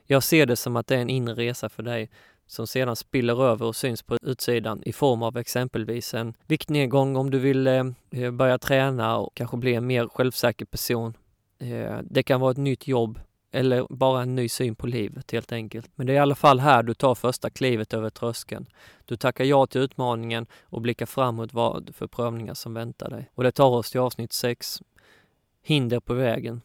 Jag 0.04 0.24
ser 0.24 0.46
det 0.46 0.56
som 0.56 0.76
att 0.76 0.88
det 0.88 0.96
är 0.96 1.02
en 1.02 1.10
inre 1.10 1.34
resa 1.34 1.70
för 1.70 1.84
dig 1.84 2.10
som 2.48 2.68
sedan 2.68 2.96
spiller 2.96 3.44
över 3.44 3.66
och 3.66 3.76
syns 3.76 4.04
på 4.04 4.18
utsidan 4.22 4.84
i 4.86 4.94
form 4.94 5.24
av 5.24 5.38
exempelvis 5.38 6.14
en 6.14 6.34
viktnedgång 6.48 7.16
om 7.16 7.32
du 7.32 7.40
vill 7.40 7.68
eh, 7.68 8.32
börja 8.32 8.58
träna 8.58 9.18
och 9.18 9.34
kanske 9.34 9.58
bli 9.58 9.74
en 9.74 9.88
mer 9.88 10.08
självsäker 10.08 10.66
person 10.66 11.14
Eh, 11.60 12.00
det 12.04 12.24
kan 12.24 12.42
vara 12.42 12.52
ett 12.52 12.58
nytt 12.58 12.88
jobb 12.88 13.20
eller 13.56 13.88
bara 13.90 14.22
en 14.22 14.36
ny 14.36 14.50
syn 14.50 14.76
på 14.76 14.88
livet 14.88 15.32
helt 15.32 15.52
enkelt. 15.52 15.90
Men 15.96 16.08
det 16.08 16.14
är 16.14 16.16
i 16.16 16.20
alla 16.20 16.36
fall 16.36 16.60
här 16.60 16.84
du 16.84 16.94
tar 16.94 17.16
första 17.16 17.50
klivet 17.50 17.94
över 17.94 18.10
tröskeln. 18.10 18.66
Du 19.06 19.16
tackar 19.16 19.44
ja 19.44 19.66
till 19.66 19.82
utmaningen 19.82 20.48
och 20.64 20.82
blickar 20.82 21.06
framåt 21.06 21.54
vad 21.54 21.96
för 21.96 22.08
prövningar 22.08 22.54
som 22.54 22.74
väntar 22.74 23.10
dig. 23.10 23.32
Och 23.36 23.44
det 23.44 23.52
tar 23.52 23.70
oss 23.70 23.92
till 23.92 24.00
avsnitt 24.00 24.34
6. 24.34 24.82
Hinder 25.62 26.00
på 26.00 26.14
vägen. 26.14 26.62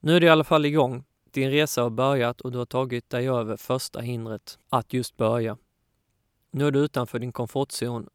Nu 0.00 0.16
är 0.16 0.20
det 0.20 0.26
i 0.26 0.30
alla 0.30 0.44
fall 0.44 0.64
igång. 0.64 1.04
Din 1.30 1.50
resa 1.50 1.82
har 1.82 1.90
börjat 1.90 2.40
och 2.40 2.52
du 2.52 2.58
har 2.58 2.66
tagit 2.66 3.10
dig 3.10 3.28
över 3.28 3.56
första 3.56 4.00
hindret, 4.00 4.58
att 4.68 4.92
just 4.92 5.16
börja. 5.16 5.56
Nu 6.50 6.66
är 6.66 6.70
du 6.70 6.78
utanför 6.78 7.18
din 7.18 7.32
komfortzon 7.32 8.08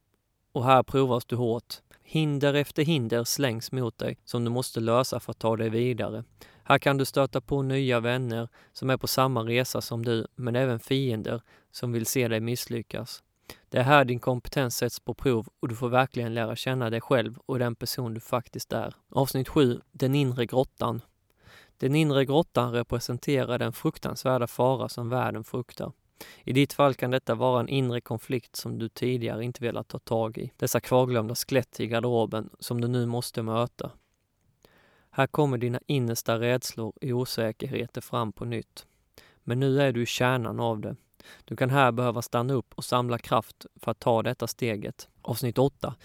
och 0.51 0.65
här 0.65 0.83
provas 0.83 1.25
du 1.25 1.35
hårt. 1.35 1.81
Hinder 2.13 2.53
efter 2.53 2.83
hinder 2.83 3.23
slängs 3.23 3.71
mot 3.71 3.97
dig 3.97 4.17
som 4.25 4.43
du 4.43 4.51
måste 4.51 4.79
lösa 4.79 5.19
för 5.19 5.31
att 5.31 5.39
ta 5.39 5.57
dig 5.57 5.69
vidare. 5.69 6.23
Här 6.63 6.77
kan 6.77 6.97
du 6.97 7.05
stöta 7.05 7.41
på 7.41 7.61
nya 7.61 7.99
vänner 7.99 8.49
som 8.73 8.89
är 8.89 8.97
på 8.97 9.07
samma 9.07 9.41
resa 9.41 9.81
som 9.81 10.05
du, 10.05 10.27
men 10.35 10.55
även 10.55 10.79
fiender 10.79 11.41
som 11.71 11.91
vill 11.91 12.05
se 12.05 12.27
dig 12.27 12.39
misslyckas. 12.39 13.23
Det 13.69 13.77
är 13.77 13.83
här 13.83 14.05
din 14.05 14.19
kompetens 14.19 14.77
sätts 14.77 14.99
på 14.99 15.13
prov 15.13 15.47
och 15.59 15.67
du 15.67 15.75
får 15.75 15.89
verkligen 15.89 16.33
lära 16.33 16.55
känna 16.55 16.89
dig 16.89 17.01
själv 17.01 17.37
och 17.45 17.59
den 17.59 17.75
person 17.75 18.13
du 18.13 18.19
faktiskt 18.19 18.73
är. 18.73 18.95
Avsnitt 19.09 19.49
7. 19.49 19.81
Den 19.91 20.15
inre 20.15 20.45
grottan. 20.45 21.01
Den 21.77 21.95
inre 21.95 22.25
grottan 22.25 22.71
representerar 22.71 23.59
den 23.59 23.73
fruktansvärda 23.73 24.47
fara 24.47 24.89
som 24.89 25.09
världen 25.09 25.43
fruktar. 25.43 25.91
I 26.43 26.53
ditt 26.53 26.73
fall 26.73 26.93
kan 26.93 27.11
detta 27.11 27.35
vara 27.35 27.59
en 27.59 27.69
inre 27.69 28.01
konflikt 28.01 28.55
som 28.55 28.79
du 28.79 28.89
tidigare 28.89 29.43
inte 29.43 29.63
velat 29.63 29.87
ta 29.87 29.99
tag 29.99 30.37
i. 30.37 30.51
Dessa 30.57 30.79
kvarglömda 30.79 31.35
skelett 31.35 31.79
i 31.79 31.87
garderoben 31.87 32.49
som 32.59 32.81
du 32.81 32.87
nu 32.87 33.05
måste 33.05 33.41
möta. 33.41 33.91
Här 35.09 35.27
kommer 35.27 35.57
dina 35.57 35.79
innersta 35.87 36.39
rädslor 36.39 36.87
och 36.87 37.03
osäkerheter 37.03 38.01
fram 38.01 38.31
på 38.31 38.45
nytt. 38.45 38.85
Men 39.43 39.59
nu 39.59 39.81
är 39.81 39.91
du 39.91 40.03
i 40.03 40.05
kärnan 40.05 40.59
av 40.59 40.79
det. 40.79 40.95
Du 41.45 41.55
kan 41.55 41.69
här 41.69 41.91
behöva 41.91 42.21
stanna 42.21 42.53
upp 42.53 42.73
och 42.75 42.85
samla 42.85 43.17
kraft 43.17 43.65
för 43.75 43.91
att 43.91 43.99
ta 43.99 44.23
detta 44.23 44.47
steget. 44.47 45.09
Avsnitt 45.21 45.57
8. 45.57 45.95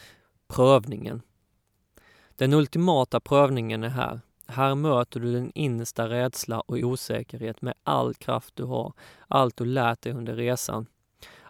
Prövningen. 0.48 1.22
Den 2.37 2.52
ultimata 2.52 3.20
prövningen 3.20 3.84
är 3.84 3.88
här. 3.88 4.20
Här 4.50 4.74
möter 4.74 5.20
du 5.20 5.32
din 5.32 5.52
innersta 5.54 6.08
rädsla 6.08 6.60
och 6.60 6.76
osäkerhet 6.76 7.62
med 7.62 7.74
all 7.82 8.14
kraft 8.14 8.56
du 8.56 8.64
har, 8.64 8.92
allt 9.28 9.56
du 9.56 9.64
lärt 9.64 10.02
dig 10.02 10.12
under 10.12 10.34
resan. 10.34 10.86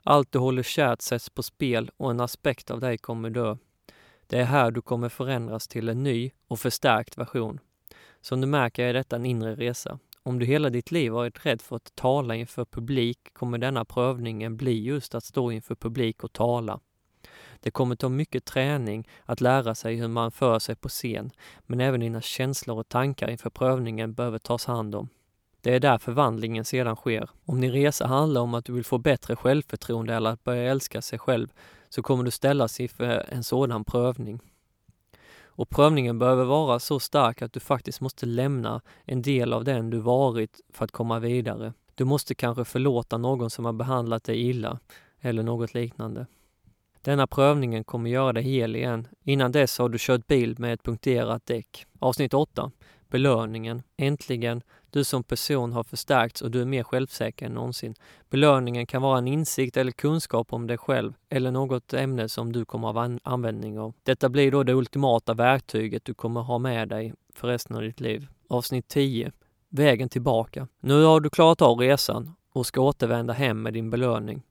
Allt 0.02 0.32
du 0.32 0.38
håller 0.38 0.62
kärt 0.62 1.02
sätts 1.02 1.30
på 1.30 1.42
spel 1.42 1.90
och 1.96 2.10
en 2.10 2.20
aspekt 2.20 2.70
av 2.70 2.80
dig 2.80 2.98
kommer 2.98 3.30
dö. 3.30 3.56
Det 4.26 4.38
är 4.38 4.44
här 4.44 4.70
du 4.70 4.82
kommer 4.82 5.08
förändras 5.08 5.68
till 5.68 5.88
en 5.88 6.02
ny 6.02 6.30
och 6.48 6.60
förstärkt 6.60 7.18
version. 7.18 7.60
Som 8.20 8.40
du 8.40 8.46
märker 8.46 8.84
är 8.84 8.94
detta 8.94 9.16
en 9.16 9.26
inre 9.26 9.54
resa. 9.54 9.98
Om 10.22 10.38
du 10.38 10.46
hela 10.46 10.70
ditt 10.70 10.90
liv 10.90 11.12
varit 11.12 11.46
rädd 11.46 11.62
för 11.62 11.76
att 11.76 11.94
tala 11.94 12.34
inför 12.34 12.64
publik 12.64 13.18
kommer 13.32 13.58
denna 13.58 13.84
prövningen 13.84 14.56
bli 14.56 14.84
just 14.84 15.14
att 15.14 15.24
stå 15.24 15.52
inför 15.52 15.74
publik 15.74 16.24
och 16.24 16.32
tala. 16.32 16.80
Det 17.60 17.70
kommer 17.70 17.96
ta 17.96 18.08
mycket 18.08 18.44
träning 18.44 19.08
att 19.24 19.40
lära 19.40 19.74
sig 19.74 19.96
hur 19.96 20.08
man 20.08 20.30
för 20.30 20.58
sig 20.58 20.76
på 20.76 20.88
scen, 20.88 21.30
men 21.66 21.80
även 21.80 22.00
dina 22.00 22.20
känslor 22.20 22.78
och 22.78 22.88
tankar 22.88 23.30
inför 23.30 23.50
prövningen 23.50 24.14
behöver 24.14 24.38
tas 24.38 24.66
hand 24.66 24.94
om. 24.94 25.08
Det 25.60 25.74
är 25.74 25.80
där 25.80 25.98
förvandlingen 25.98 26.64
sedan 26.64 26.96
sker. 26.96 27.30
Om 27.44 27.60
din 27.60 27.72
resa 27.72 28.06
handlar 28.06 28.40
om 28.40 28.54
att 28.54 28.64
du 28.64 28.72
vill 28.72 28.84
få 28.84 28.98
bättre 28.98 29.36
självförtroende 29.36 30.14
eller 30.14 30.30
att 30.30 30.44
börja 30.44 30.70
älska 30.70 31.02
sig 31.02 31.18
själv 31.18 31.48
så 31.88 32.02
kommer 32.02 32.24
du 32.24 32.30
ställas 32.30 32.80
inför 32.80 33.26
en 33.28 33.44
sådan 33.44 33.84
prövning. 33.84 34.40
Och 35.58 35.68
prövningen 35.68 36.18
behöver 36.18 36.44
vara 36.44 36.78
så 36.78 37.00
stark 37.00 37.42
att 37.42 37.52
du 37.52 37.60
faktiskt 37.60 38.00
måste 38.00 38.26
lämna 38.26 38.80
en 39.04 39.22
del 39.22 39.52
av 39.52 39.64
den 39.64 39.90
du 39.90 39.98
varit 39.98 40.60
för 40.72 40.84
att 40.84 40.92
komma 40.92 41.18
vidare. 41.18 41.72
Du 41.94 42.04
måste 42.04 42.34
kanske 42.34 42.64
förlåta 42.64 43.18
någon 43.18 43.50
som 43.50 43.64
har 43.64 43.72
behandlat 43.72 44.24
dig 44.24 44.48
illa 44.48 44.78
eller 45.20 45.42
något 45.42 45.74
liknande. 45.74 46.26
Denna 47.08 47.26
prövningen 47.26 47.84
kommer 47.84 48.10
göra 48.10 48.32
dig 48.32 48.42
hel 48.42 48.76
igen. 48.76 49.08
Innan 49.24 49.52
dess 49.52 49.78
har 49.78 49.88
du 49.88 49.98
kört 50.00 50.26
bil 50.26 50.54
med 50.58 50.72
ett 50.72 50.82
punkterat 50.82 51.46
däck. 51.46 51.86
Avsnitt 51.98 52.34
8. 52.34 52.70
Belöningen. 53.10 53.82
Äntligen, 53.96 54.62
du 54.90 55.04
som 55.04 55.24
person 55.24 55.72
har 55.72 55.84
förstärkts 55.84 56.42
och 56.42 56.50
du 56.50 56.60
är 56.60 56.64
mer 56.64 56.82
självsäker 56.82 57.46
än 57.46 57.52
någonsin. 57.52 57.94
Belöningen 58.30 58.86
kan 58.86 59.02
vara 59.02 59.18
en 59.18 59.28
insikt 59.28 59.76
eller 59.76 59.92
kunskap 59.92 60.52
om 60.52 60.66
dig 60.66 60.78
själv 60.78 61.12
eller 61.28 61.50
något 61.50 61.92
ämne 61.92 62.28
som 62.28 62.52
du 62.52 62.64
kommer 62.64 62.92
ha 62.92 63.18
användning 63.22 63.78
av. 63.78 63.94
Detta 64.02 64.28
blir 64.28 64.52
då 64.52 64.62
det 64.62 64.74
ultimata 64.74 65.34
verktyget 65.34 66.04
du 66.04 66.14
kommer 66.14 66.40
ha 66.40 66.58
med 66.58 66.88
dig 66.88 67.14
för 67.34 67.48
resten 67.48 67.76
av 67.76 67.82
ditt 67.82 68.00
liv. 68.00 68.26
Avsnitt 68.48 68.88
10. 68.88 69.32
Vägen 69.68 70.08
tillbaka. 70.08 70.68
Nu 70.80 71.02
har 71.04 71.20
du 71.20 71.30
klarat 71.30 71.62
av 71.62 71.78
resan 71.78 72.32
och 72.52 72.66
ska 72.66 72.80
återvända 72.80 73.32
hem 73.32 73.62
med 73.62 73.74
din 73.74 73.90
belöning. 73.90 74.42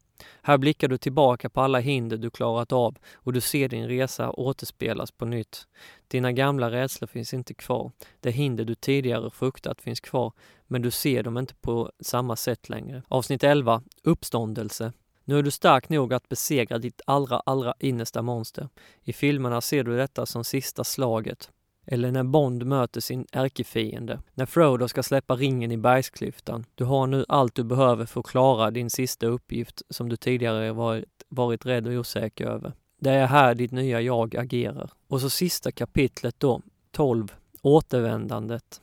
Här 0.41 0.57
blickar 0.57 0.87
du 0.87 0.97
tillbaka 0.97 1.49
på 1.49 1.61
alla 1.61 1.79
hinder 1.79 2.17
du 2.17 2.29
klarat 2.29 2.71
av 2.71 2.97
och 3.13 3.33
du 3.33 3.41
ser 3.41 3.69
din 3.69 3.87
resa 3.87 4.31
återspelas 4.31 5.11
på 5.11 5.25
nytt. 5.25 5.67
Dina 6.07 6.31
gamla 6.31 6.71
rädslor 6.71 7.07
finns 7.07 7.33
inte 7.33 7.53
kvar. 7.53 7.91
Det 8.19 8.31
hinder 8.31 8.65
du 8.65 8.75
tidigare 8.75 9.29
fruktat 9.29 9.81
finns 9.81 9.99
kvar, 9.99 10.33
men 10.67 10.81
du 10.81 10.91
ser 10.91 11.23
dem 11.23 11.37
inte 11.37 11.55
på 11.55 11.91
samma 11.99 12.35
sätt 12.35 12.69
längre. 12.69 13.03
Avsnitt 13.07 13.43
11. 13.43 13.81
Uppståndelse. 14.03 14.93
Nu 15.23 15.39
är 15.39 15.43
du 15.43 15.51
stark 15.51 15.89
nog 15.89 16.13
att 16.13 16.29
besegra 16.29 16.77
ditt 16.77 17.01
allra, 17.05 17.39
allra 17.39 17.73
innersta 17.79 18.21
monster. 18.21 18.69
I 19.03 19.13
filmerna 19.13 19.61
ser 19.61 19.83
du 19.83 19.97
detta 19.97 20.25
som 20.25 20.43
sista 20.43 20.83
slaget. 20.83 21.51
Eller 21.87 22.11
när 22.11 22.23
Bond 22.23 22.65
möter 22.65 23.01
sin 23.01 23.25
ärkefiende. 23.31 24.19
När 24.33 24.45
Frodo 24.45 24.87
ska 24.87 25.03
släppa 25.03 25.35
ringen 25.35 25.71
i 25.71 25.77
bergsklyftan. 25.77 26.65
Du 26.75 26.83
har 26.83 27.07
nu 27.07 27.25
allt 27.27 27.55
du 27.55 27.63
behöver 27.63 28.05
för 28.05 28.19
att 28.19 28.25
klara 28.25 28.71
din 28.71 28.89
sista 28.89 29.27
uppgift 29.27 29.81
som 29.89 30.09
du 30.09 30.15
tidigare 30.15 30.71
varit, 30.71 31.23
varit 31.29 31.65
rädd 31.65 31.87
och 31.87 31.93
osäker 31.93 32.47
över. 32.47 32.73
Det 32.99 33.09
är 33.09 33.27
här 33.27 33.55
ditt 33.55 33.71
nya 33.71 34.01
jag 34.01 34.35
agerar. 34.35 34.89
Och 35.07 35.21
så 35.21 35.29
sista 35.29 35.71
kapitlet 35.71 36.35
då, 36.37 36.61
12. 36.91 37.35
Återvändandet. 37.61 38.81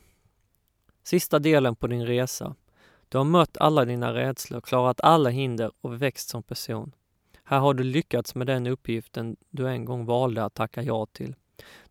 Sista 1.03 1.39
delen 1.39 1.77
på 1.77 1.87
din 1.87 2.07
resa. 2.07 2.55
Du 3.09 3.19
har 3.19 3.25
mött 3.25 3.57
alla 3.57 3.85
dina 3.85 4.15
rädslor, 4.15 4.61
klarat 4.61 5.01
alla 5.01 5.31
hinder 5.31 5.73
och 5.81 6.03
växt 6.03 6.29
som 6.29 6.43
person. 6.43 6.93
Här 7.45 7.59
har 7.59 7.75
du 7.75 7.85
lyckats 7.85 8.35
med 8.35 8.47
den 8.47 8.67
uppgiften 8.67 9.37
du 9.51 9.69
en 9.69 9.85
gång 9.85 10.05
valde 10.05 10.45
att 10.45 10.55
tacka 10.55 10.83
ja 10.83 11.07
till. 11.07 11.35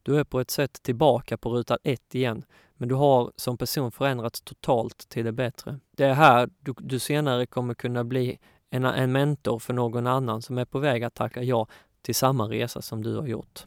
Du 0.03 0.19
är 0.19 0.23
på 0.23 0.39
ett 0.39 0.51
sätt 0.51 0.83
tillbaka 0.83 1.37
på 1.37 1.49
ruta 1.49 1.77
ett 1.83 2.15
igen, 2.15 2.45
men 2.77 2.89
du 2.89 2.95
har 2.95 3.31
som 3.35 3.57
person 3.57 3.91
förändrats 3.91 4.41
totalt 4.41 5.09
till 5.09 5.25
det 5.25 5.31
bättre. 5.31 5.79
Det 5.91 6.03
är 6.03 6.13
här 6.13 6.49
du, 6.59 6.73
du 6.79 6.99
senare 6.99 7.45
kommer 7.45 7.73
kunna 7.73 8.03
bli 8.03 8.39
en, 8.69 8.85
en 8.85 9.11
mentor 9.11 9.59
för 9.59 9.73
någon 9.73 10.07
annan 10.07 10.41
som 10.41 10.57
är 10.57 10.65
på 10.65 10.79
väg 10.79 11.03
att 11.03 11.13
tacka 11.13 11.43
ja 11.43 11.67
till 12.01 12.15
samma 12.15 12.49
resa 12.49 12.81
som 12.81 13.03
du 13.03 13.15
har 13.15 13.27
gjort. 13.27 13.65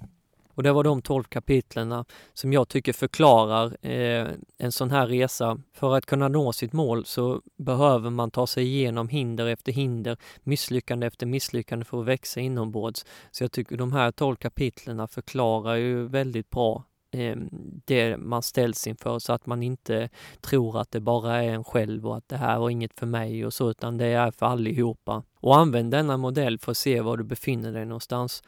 Och 0.57 0.63
det 0.63 0.73
var 0.73 0.85
de 0.85 1.03
tolv 1.03 1.25
kapitlen 1.25 2.05
som 2.35 2.53
jag 2.53 2.69
tycker 2.69 2.93
förklarar 2.93 3.87
eh, 3.87 4.29
en 4.59 4.73
sån 4.73 4.91
här 4.91 5.07
resa. 5.07 5.59
För 5.73 5.97
att 5.97 6.07
kunna 6.07 6.29
nå 6.29 6.53
sitt 6.53 6.73
mål 6.73 7.05
så 7.05 7.43
behöver 7.57 8.11
man 8.11 8.31
ta 8.31 8.47
sig 8.47 8.65
igenom 8.65 9.09
hinder 9.09 9.47
efter 9.47 9.73
hinder, 9.73 10.17
misslyckande 10.43 11.07
efter 11.07 11.27
misslyckande 11.27 11.85
för 11.85 12.01
att 12.01 12.07
växa 12.07 12.41
inombords. 12.41 13.05
Så 13.31 13.45
jag 13.45 13.53
tycker 13.53 13.77
de 13.77 13.93
här 13.93 14.11
tolv 14.11 14.37
kapitlen 14.37 15.09
förklarar 15.09 15.75
ju 15.75 16.09
väldigt 16.09 16.51
bra 16.51 16.85
eh, 17.11 17.37
det 17.85 18.17
man 18.17 18.43
ställs 18.43 18.87
inför 18.87 19.19
så 19.19 19.33
att 19.33 19.47
man 19.47 19.63
inte 19.63 20.09
tror 20.41 20.81
att 20.81 20.91
det 20.91 21.01
bara 21.01 21.45
är 21.45 21.49
en 21.49 21.65
själv 21.65 22.07
och 22.07 22.17
att 22.17 22.29
det 22.29 22.37
här 22.37 22.59
var 22.59 22.71
inget 22.71 22.99
för 22.99 23.07
mig 23.07 23.47
och 23.47 23.55
så, 23.55 23.71
utan 23.71 23.99
det 23.99 24.07
är 24.07 24.31
för 24.31 24.47
allihopa. 24.47 25.23
Och 25.41 25.57
använd 25.57 25.91
denna 25.91 26.17
modell 26.17 26.59
för 26.59 26.71
att 26.71 26.79
se 26.79 27.01
var 27.01 27.17
du 27.17 27.25
befinner 27.25 27.73
dig 27.73 27.85
någonstans. 27.85 28.43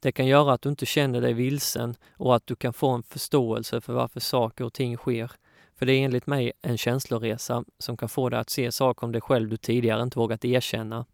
Det 0.00 0.12
kan 0.12 0.26
göra 0.26 0.52
att 0.52 0.62
du 0.62 0.68
inte 0.68 0.86
känner 0.86 1.20
dig 1.20 1.32
vilsen 1.32 1.96
och 2.16 2.36
att 2.36 2.46
du 2.46 2.56
kan 2.56 2.72
få 2.72 2.88
en 2.88 3.02
förståelse 3.02 3.80
för 3.80 3.92
varför 3.92 4.20
saker 4.20 4.64
och 4.64 4.72
ting 4.72 4.96
sker. 4.96 5.32
För 5.76 5.86
det 5.86 5.92
är 5.92 6.04
enligt 6.04 6.26
mig 6.26 6.52
en 6.62 6.78
känsloresa 6.78 7.64
som 7.78 7.96
kan 7.96 8.08
få 8.08 8.28
dig 8.28 8.40
att 8.40 8.50
se 8.50 8.72
saker 8.72 9.04
om 9.04 9.12
dig 9.12 9.20
själv 9.20 9.48
du 9.48 9.56
tidigare 9.56 10.02
inte 10.02 10.18
vågat 10.18 10.44
erkänna. 10.44 11.06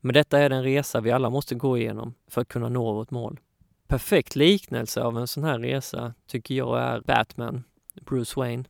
Men 0.00 0.14
detta 0.14 0.38
är 0.38 0.48
den 0.48 0.62
resa 0.62 1.00
vi 1.00 1.10
alla 1.10 1.30
måste 1.30 1.54
gå 1.54 1.78
igenom 1.78 2.14
för 2.28 2.40
att 2.40 2.48
kunna 2.48 2.68
nå 2.68 2.92
vårt 2.92 3.10
mål. 3.10 3.40
Perfekt 3.86 4.36
liknelse 4.36 5.02
av 5.02 5.18
en 5.18 5.26
sån 5.26 5.44
här 5.44 5.58
resa 5.58 6.14
tycker 6.26 6.54
jag 6.54 6.78
är 6.80 7.00
Batman, 7.00 7.64
Bruce 7.94 8.40
Wayne. 8.40 8.64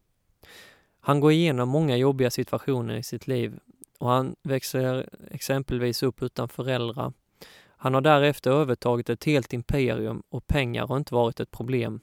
Han 1.00 1.20
går 1.20 1.32
igenom 1.32 1.68
många 1.68 1.96
jobbiga 1.96 2.30
situationer 2.30 2.94
i 2.94 3.02
sitt 3.02 3.26
liv 3.26 3.58
och 3.98 4.10
han 4.10 4.36
växer 4.42 5.08
exempelvis 5.30 6.02
upp 6.02 6.22
utan 6.22 6.48
föräldrar 6.48 7.12
han 7.86 7.94
har 7.94 8.00
därefter 8.00 8.50
övertagit 8.50 9.10
ett 9.10 9.24
helt 9.24 9.52
imperium 9.52 10.22
och 10.28 10.46
pengar 10.46 10.86
har 10.86 10.96
inte 10.96 11.14
varit 11.14 11.40
ett 11.40 11.50
problem. 11.50 12.00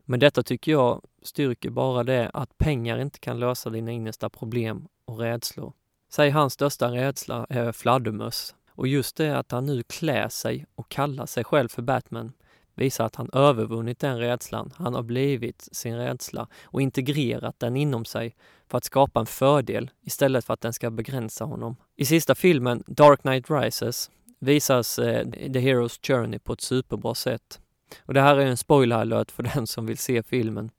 Men 0.00 0.20
detta 0.20 0.42
tycker 0.42 0.72
jag 0.72 1.02
styrker 1.22 1.70
bara 1.70 2.04
det 2.04 2.30
att 2.34 2.58
pengar 2.58 2.98
inte 2.98 3.18
kan 3.18 3.40
lösa 3.40 3.70
dina 3.70 3.92
innersta 3.92 4.30
problem 4.30 4.88
och 5.04 5.18
rädslor. 5.18 5.72
Säg 6.10 6.30
hans 6.30 6.52
största 6.52 6.92
rädsla 6.92 7.46
är 7.48 7.72
fladdermöss. 7.72 8.54
Och 8.70 8.88
just 8.88 9.16
det 9.16 9.38
att 9.38 9.50
han 9.50 9.66
nu 9.66 9.82
klär 9.82 10.28
sig 10.28 10.66
och 10.74 10.88
kallar 10.88 11.26
sig 11.26 11.44
själv 11.44 11.68
för 11.68 11.82
Batman 11.82 12.32
visar 12.74 13.04
att 13.04 13.16
han 13.16 13.30
övervunnit 13.32 13.98
den 13.98 14.18
rädslan. 14.18 14.72
Han 14.76 14.94
har 14.94 15.02
blivit 15.02 15.68
sin 15.72 15.96
rädsla 15.96 16.48
och 16.64 16.82
integrerat 16.82 17.60
den 17.60 17.76
inom 17.76 18.04
sig 18.04 18.36
för 18.66 18.78
att 18.78 18.84
skapa 18.84 19.20
en 19.20 19.26
fördel 19.26 19.90
istället 20.02 20.44
för 20.44 20.54
att 20.54 20.60
den 20.60 20.72
ska 20.72 20.90
begränsa 20.90 21.44
honom. 21.44 21.76
I 21.96 22.04
sista 22.04 22.34
filmen 22.34 22.82
Dark 22.86 23.20
Knight 23.20 23.50
Rises 23.50 24.10
visas 24.38 24.98
eh, 24.98 25.30
The 25.30 25.60
Hero's 25.60 26.06
Journey 26.06 26.38
på 26.38 26.52
ett 26.52 26.60
superbra 26.60 27.14
sätt. 27.14 27.60
Och 28.04 28.14
det 28.14 28.20
här 28.20 28.36
är 28.36 28.46
en 28.46 28.56
spoiler 28.56 28.96
alert 28.96 29.30
för 29.30 29.42
den 29.54 29.66
som 29.66 29.86
vill 29.86 29.98
se 29.98 30.22
filmen 30.22 30.70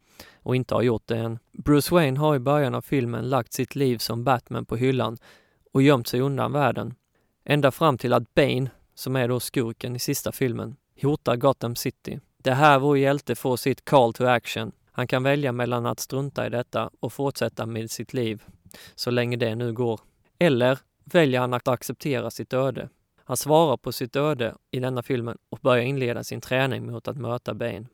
och 0.44 0.56
inte 0.56 0.75
har 0.75 0.82
gjort 0.82 1.08
det 1.08 1.18
än. 1.18 1.39
Bruce 1.51 1.96
Wayne 1.96 2.20
har 2.20 2.36
i 2.36 2.39
början 2.39 2.75
av 2.75 2.82
filmen 2.82 3.30
lagt 3.30 3.54
sitt 3.54 3.75
liv 3.75 3.98
som 3.98 4.24
Batman 4.24 4.66
på 4.66 4.75
hyllan 4.75 5.18
och 5.74 5.82
gömt 5.82 6.08
sig 6.08 6.22
undan 6.22 6.51
världen. 6.51 6.96
Ända 7.46 7.72
fram 7.72 7.98
till 7.98 8.13
att 8.13 8.34
Bane, 8.34 8.70
som 8.96 9.16
är 9.16 9.28
då 9.28 9.39
skurken 9.39 9.96
i 9.96 10.00
sista 10.00 10.32
filmen, 10.32 10.75
hotar 11.01 11.36
Gotham 11.36 11.75
City. 11.75 12.20
Det 12.38 12.50
är 12.50 12.56
här 12.56 12.80
vår 12.80 12.98
hjälte 12.98 13.36
får 13.36 13.58
sitt 13.58 13.86
call 13.86 14.13
to 14.13 14.25
action. 14.25 14.72
Han 14.92 15.08
kan 15.08 15.24
välja 15.24 15.51
mellan 15.51 15.86
att 15.86 16.00
strunta 16.00 16.48
i 16.48 16.50
detta 16.50 16.89
och 17.00 17.13
fortsätta 17.13 17.66
med 17.66 17.92
sitt 17.92 18.13
liv, 18.13 18.44
så 18.96 19.12
länge 19.12 19.38
det 19.38 19.56
nu 19.56 19.74
går. 19.74 20.00
Eller 20.39 20.80
väljer 21.04 21.39
han 21.39 21.54
att 21.54 21.68
acceptera 21.68 22.32
sitt 22.32 22.54
öde 22.54 22.89
han 23.29 23.38
svarar 23.38 23.77
på 23.77 23.91
sitt 23.91 24.15
öde 24.15 24.55
i 24.71 24.79
denna 24.79 25.03
filmen 25.03 25.38
och 25.50 25.59
börjar 25.62 25.83
inleda 25.83 26.24
sin 26.24 26.41
träning 26.41 26.91
mot 26.91 27.07
att 27.07 27.17
möta 27.17 27.53
Bane. 27.53 27.86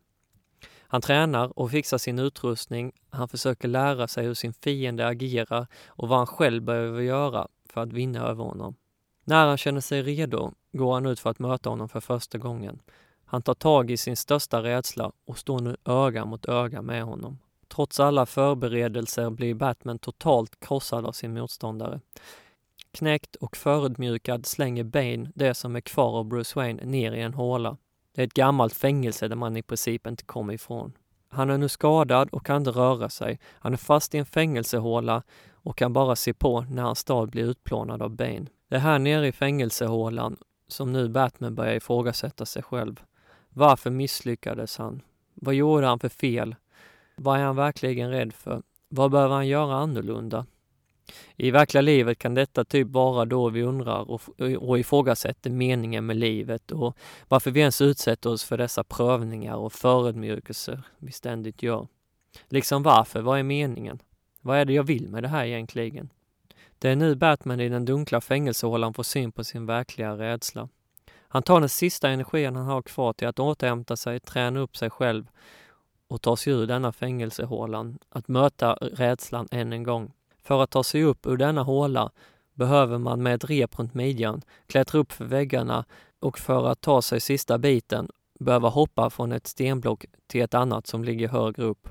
Han 0.77 1.01
tränar 1.01 1.59
och 1.59 1.71
fixar 1.71 1.97
sin 1.97 2.19
utrustning, 2.19 2.91
han 3.09 3.27
försöker 3.27 3.67
lära 3.67 4.07
sig 4.07 4.25
hur 4.25 4.33
sin 4.33 4.53
fiende 4.53 5.07
agerar 5.07 5.67
och 5.87 6.07
vad 6.07 6.17
han 6.17 6.27
själv 6.27 6.63
behöver 6.63 7.01
göra 7.01 7.47
för 7.69 7.81
att 7.81 7.93
vinna 7.93 8.27
över 8.27 8.43
honom. 8.43 8.75
När 9.23 9.47
han 9.47 9.57
känner 9.57 9.81
sig 9.81 10.03
redo 10.03 10.51
går 10.71 10.93
han 10.93 11.05
ut 11.05 11.19
för 11.19 11.29
att 11.29 11.39
möta 11.39 11.69
honom 11.69 11.89
för 11.89 11.99
första 11.99 12.37
gången. 12.37 12.79
Han 13.25 13.41
tar 13.41 13.53
tag 13.53 13.91
i 13.91 13.97
sin 13.97 14.17
största 14.17 14.63
rädsla 14.63 15.11
och 15.25 15.37
står 15.37 15.59
nu 15.59 15.77
öga 15.85 16.25
mot 16.25 16.45
öga 16.45 16.81
med 16.81 17.03
honom. 17.03 17.39
Trots 17.67 17.99
alla 17.99 18.25
förberedelser 18.25 19.29
blir 19.29 19.53
Batman 19.53 19.99
totalt 19.99 20.59
krossad 20.59 21.05
av 21.05 21.11
sin 21.11 21.33
motståndare. 21.33 21.99
Knäckt 22.95 23.35
och 23.35 23.57
förödmjukad 23.57 24.45
slänger 24.45 24.83
Bane 24.83 25.31
det 25.35 25.53
som 25.53 25.75
är 25.75 25.81
kvar 25.81 26.17
av 26.19 26.25
Bruce 26.25 26.59
Wayne 26.59 26.85
ner 26.85 27.11
i 27.11 27.21
en 27.21 27.33
håla. 27.33 27.77
Det 28.15 28.21
är 28.21 28.27
ett 28.27 28.33
gammalt 28.33 28.73
fängelse 28.73 29.27
där 29.27 29.35
man 29.35 29.57
i 29.57 29.61
princip 29.61 30.07
inte 30.07 30.23
kommer 30.23 30.53
ifrån. 30.53 30.93
Han 31.29 31.49
är 31.49 31.57
nu 31.57 31.69
skadad 31.69 32.29
och 32.29 32.45
kan 32.45 32.57
inte 32.57 32.71
röra 32.71 33.09
sig. 33.09 33.39
Han 33.51 33.73
är 33.73 33.77
fast 33.77 34.15
i 34.15 34.17
en 34.17 34.25
fängelsehåla 34.25 35.23
och 35.53 35.77
kan 35.77 35.93
bara 35.93 36.15
se 36.15 36.33
på 36.33 36.61
när 36.61 36.83
hans 36.83 36.99
stad 36.99 37.29
blir 37.29 37.43
utplånad 37.43 38.01
av 38.01 38.15
Bane. 38.15 38.45
Det 38.69 38.75
är 38.75 38.79
här 38.79 38.99
nere 38.99 39.27
i 39.27 39.31
fängelsehålan 39.31 40.37
som 40.67 40.93
nu 40.93 41.09
Batman 41.09 41.55
börjar 41.55 41.75
ifrågasätta 41.75 42.45
sig 42.45 42.63
själv. 42.63 43.01
Varför 43.49 43.89
misslyckades 43.89 44.77
han? 44.77 45.01
Vad 45.33 45.53
gjorde 45.53 45.87
han 45.87 45.99
för 45.99 46.09
fel? 46.09 46.55
Vad 47.15 47.39
är 47.39 47.43
han 47.43 47.55
verkligen 47.55 48.09
rädd 48.11 48.33
för? 48.33 48.61
Vad 48.89 49.11
behöver 49.11 49.35
han 49.35 49.47
göra 49.47 49.75
annorlunda? 49.75 50.45
I 51.35 51.51
verkliga 51.51 51.81
livet 51.81 52.19
kan 52.19 52.33
detta 52.33 52.65
typ 52.65 52.87
vara 52.87 53.25
då 53.25 53.49
vi 53.49 53.61
undrar 53.61 54.11
och, 54.11 54.21
och 54.59 54.79
ifrågasätter 54.79 55.49
meningen 55.49 56.05
med 56.05 56.15
livet 56.15 56.71
och 56.71 56.97
varför 57.27 57.51
vi 57.51 57.59
ens 57.59 57.81
utsätter 57.81 58.29
oss 58.29 58.43
för 58.43 58.57
dessa 58.57 58.83
prövningar 58.83 59.55
och 59.55 59.73
förödmjukelser 59.73 60.81
vi 60.97 61.11
ständigt 61.11 61.63
gör. 61.63 61.87
Liksom 62.49 62.83
varför? 62.83 63.21
Vad 63.21 63.39
är 63.39 63.43
meningen? 63.43 63.99
Vad 64.41 64.57
är 64.57 64.65
det 64.65 64.73
jag 64.73 64.83
vill 64.83 65.09
med 65.09 65.23
det 65.23 65.27
här 65.27 65.45
egentligen? 65.45 66.09
Det 66.79 66.89
är 66.89 66.95
nu 66.95 67.15
Batman 67.15 67.59
i 67.59 67.69
den 67.69 67.85
dunkla 67.85 68.21
fängelsehålan 68.21 68.93
får 68.93 69.03
syn 69.03 69.31
på 69.31 69.43
sin 69.43 69.65
verkliga 69.65 70.17
rädsla. 70.17 70.69
Han 71.27 71.43
tar 71.43 71.59
den 71.59 71.69
sista 71.69 72.09
energin 72.09 72.55
han 72.55 72.65
har 72.65 72.81
kvar 72.81 73.13
till 73.13 73.27
att 73.27 73.39
återhämta 73.39 73.95
sig, 73.95 74.19
träna 74.19 74.59
upp 74.59 74.77
sig 74.77 74.89
själv 74.89 75.27
och 76.07 76.21
ta 76.21 76.37
sig 76.37 76.53
ur 76.53 76.67
denna 76.67 76.91
fängelsehålan, 76.91 77.99
att 78.09 78.27
möta 78.27 78.73
rädslan 78.73 79.47
än 79.51 79.73
en 79.73 79.83
gång. 79.83 80.11
För 80.45 80.63
att 80.63 80.69
ta 80.69 80.83
sig 80.83 81.03
upp 81.03 81.25
ur 81.25 81.37
denna 81.37 81.63
håla 81.63 82.11
behöver 82.53 82.97
man 82.97 83.23
med 83.23 83.35
ett 83.35 83.49
rep 83.49 83.79
runt 83.79 83.93
midjan 83.93 84.41
klättra 84.67 84.99
upp 84.99 85.11
för 85.11 85.25
väggarna 85.25 85.85
och 86.19 86.39
för 86.39 86.67
att 86.67 86.81
ta 86.81 87.01
sig 87.01 87.19
sista 87.19 87.57
biten 87.57 88.09
behöva 88.39 88.69
hoppa 88.69 89.09
från 89.09 89.31
ett 89.31 89.47
stenblock 89.47 90.05
till 90.27 90.41
ett 90.41 90.53
annat 90.53 90.87
som 90.87 91.03
ligger 91.03 91.27
högre 91.27 91.63
upp. 91.63 91.89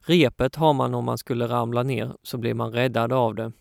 Repet 0.00 0.54
har 0.56 0.72
man 0.72 0.94
om 0.94 1.04
man 1.04 1.18
skulle 1.18 1.48
ramla 1.48 1.82
ner 1.82 2.16
så 2.22 2.38
blir 2.38 2.54
man 2.54 2.72
räddad 2.72 3.12
av 3.12 3.34
det. 3.34 3.52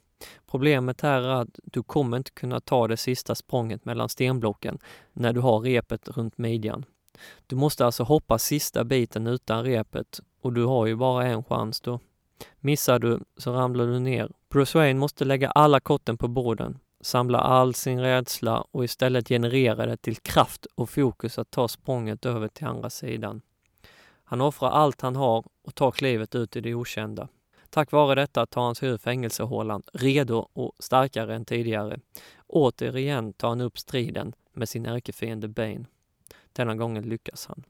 Problemet 0.45 1.01
här 1.01 1.21
är 1.21 1.41
att 1.41 1.59
du 1.63 1.83
kommer 1.83 2.17
inte 2.17 2.31
kunna 2.31 2.59
ta 2.59 2.87
det 2.87 2.97
sista 2.97 3.35
språnget 3.35 3.85
mellan 3.85 4.09
stenblocken 4.09 4.77
när 5.13 5.33
du 5.33 5.39
har 5.39 5.59
repet 5.59 6.09
runt 6.17 6.37
midjan. 6.37 6.85
Du 7.47 7.55
måste 7.55 7.85
alltså 7.85 8.03
hoppa 8.03 8.39
sista 8.39 8.83
biten 8.83 9.27
utan 9.27 9.63
repet 9.63 10.19
och 10.41 10.53
du 10.53 10.65
har 10.65 10.85
ju 10.85 10.95
bara 10.95 11.25
en 11.25 11.43
chans 11.43 11.81
då. 11.81 11.99
Missar 12.59 12.99
du 12.99 13.19
så 13.37 13.53
ramlar 13.53 13.85
du 13.85 13.99
ner. 13.99 14.31
Bruce 14.49 14.77
Wayne 14.77 14.99
måste 14.99 15.25
lägga 15.25 15.49
alla 15.49 15.79
korten 15.79 16.17
på 16.17 16.27
borden, 16.27 16.79
samla 17.01 17.39
all 17.39 17.73
sin 17.73 17.99
rädsla 17.99 18.65
och 18.71 18.83
istället 18.83 19.27
generera 19.27 19.85
det 19.85 19.97
till 19.97 20.17
kraft 20.17 20.65
och 20.75 20.89
fokus 20.89 21.39
att 21.39 21.51
ta 21.51 21.67
språnget 21.67 22.25
över 22.25 22.47
till 22.47 22.67
andra 22.67 22.89
sidan. 22.89 23.41
Han 24.23 24.41
offrar 24.41 24.69
allt 24.69 25.01
han 25.01 25.15
har 25.15 25.45
och 25.63 25.75
tar 25.75 25.91
klivet 25.91 26.35
ut 26.35 26.55
i 26.55 26.61
det 26.61 26.75
okända. 26.75 27.27
Tack 27.69 27.91
vare 27.91 28.15
detta 28.15 28.45
tar 28.45 28.61
han 28.61 28.75
sig 28.75 28.89
ur 28.89 28.97
fängelsehålan 28.97 29.83
redo 29.93 30.47
och 30.53 30.71
starkare 30.79 31.35
än 31.35 31.45
tidigare. 31.45 31.99
Återigen 32.47 33.33
tar 33.33 33.49
han 33.49 33.61
upp 33.61 33.77
striden 33.77 34.33
med 34.53 34.69
sin 34.69 34.85
ärkefiende 34.85 35.47
Bane. 35.47 35.85
Denna 36.53 36.75
gången 36.75 37.03
lyckas 37.03 37.45
han. 37.47 37.63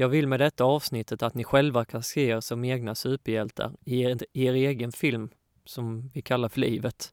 Jag 0.00 0.08
vill 0.08 0.26
med 0.26 0.40
detta 0.40 0.64
avsnittet 0.64 1.22
att 1.22 1.34
ni 1.34 1.44
själva 1.44 1.84
kan 1.84 2.02
se 2.02 2.28
er 2.28 2.40
som 2.40 2.64
egna 2.64 2.94
superhjältar 2.94 3.72
i 3.84 4.02
er, 4.02 4.18
er 4.32 4.52
egen 4.52 4.92
film 4.92 5.30
som 5.64 6.10
vi 6.14 6.22
kallar 6.22 6.48
för 6.48 6.60
livet. 6.60 7.12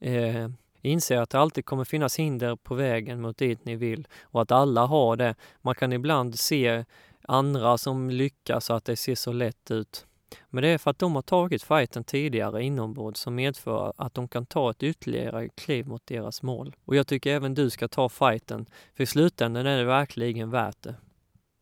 Eh, 0.00 0.48
inse 0.80 1.20
att 1.20 1.30
det 1.30 1.38
alltid 1.38 1.64
kommer 1.64 1.84
finnas 1.84 2.18
hinder 2.18 2.56
på 2.56 2.74
vägen 2.74 3.20
mot 3.20 3.38
dit 3.38 3.64
ni 3.64 3.76
vill 3.76 4.08
och 4.22 4.42
att 4.42 4.50
alla 4.50 4.86
har 4.86 5.16
det. 5.16 5.34
Man 5.62 5.74
kan 5.74 5.92
ibland 5.92 6.38
se 6.38 6.84
andra 7.22 7.78
som 7.78 8.10
lyckas 8.10 8.70
och 8.70 8.76
att 8.76 8.84
det 8.84 8.96
ser 8.96 9.14
så 9.14 9.32
lätt 9.32 9.70
ut. 9.70 10.06
Men 10.50 10.62
det 10.62 10.68
är 10.68 10.78
för 10.78 10.90
att 10.90 10.98
de 10.98 11.14
har 11.14 11.22
tagit 11.22 11.62
fighten 11.62 12.04
tidigare 12.04 12.62
inombords 12.62 13.20
som 13.20 13.34
medför 13.34 13.92
att 13.96 14.14
de 14.14 14.28
kan 14.28 14.46
ta 14.46 14.70
ett 14.70 14.82
ytterligare 14.82 15.48
kliv 15.48 15.86
mot 15.86 16.06
deras 16.06 16.42
mål. 16.42 16.76
Och 16.84 16.96
jag 16.96 17.06
tycker 17.06 17.30
även 17.30 17.54
du 17.54 17.70
ska 17.70 17.88
ta 17.88 18.08
fighten, 18.08 18.66
för 18.94 19.02
i 19.02 19.06
slutändan 19.06 19.66
är 19.66 19.78
det 19.78 19.84
verkligen 19.84 20.50
värt 20.50 20.82
det. 20.82 20.94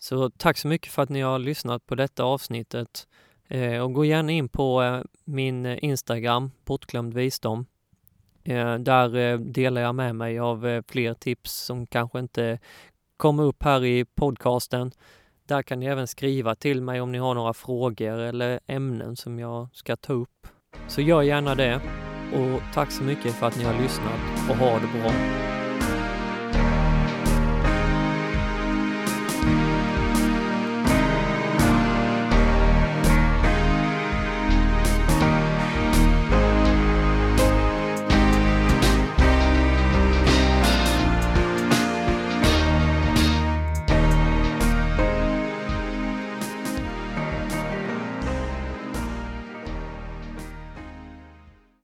Så 0.05 0.31
tack 0.31 0.59
så 0.59 0.69
mycket 0.69 0.93
för 0.93 1.03
att 1.03 1.09
ni 1.09 1.21
har 1.21 1.39
lyssnat 1.39 1.87
på 1.87 1.95
detta 1.95 2.25
avsnittet. 2.25 3.07
Eh, 3.49 3.79
och 3.79 3.93
gå 3.93 4.05
gärna 4.05 4.33
in 4.33 4.49
på 4.49 4.83
eh, 4.83 5.01
min 5.25 5.67
Instagram, 5.67 6.51
bortglömd 6.65 7.15
visdom. 7.15 7.67
Eh, 8.45 8.75
där 8.75 9.17
eh, 9.17 9.39
delar 9.39 9.81
jag 9.81 9.95
med 9.95 10.17
mig 10.17 10.39
av 10.39 10.67
eh, 10.67 10.83
fler 10.89 11.15
tips 11.15 11.53
som 11.53 11.87
kanske 11.87 12.19
inte 12.19 12.59
kommer 13.17 13.43
upp 13.43 13.63
här 13.63 13.85
i 13.85 14.05
podcasten. 14.05 14.93
Där 15.47 15.63
kan 15.63 15.81
ni 15.81 15.87
även 15.87 16.07
skriva 16.07 16.55
till 16.55 16.83
mig 16.83 17.01
om 17.01 17.13
ni 17.13 17.19
har 17.19 17.35
några 17.35 17.55
frågor 17.55 18.19
eller 18.19 18.61
ämnen 18.67 19.17
som 19.17 19.39
jag 19.39 19.69
ska 19.73 19.97
ta 19.97 20.13
upp. 20.13 20.47
Så 20.89 21.01
gör 21.01 21.23
gärna 21.23 21.55
det. 21.55 21.81
Och 22.35 22.61
tack 22.75 22.91
så 22.91 23.05
mycket 23.05 23.33
för 23.33 23.47
att 23.47 23.59
ni 23.59 23.65
har 23.65 23.83
lyssnat 23.83 24.51
och 24.51 24.57
ha 24.57 24.79
det 24.79 24.99
bra. 24.99 25.11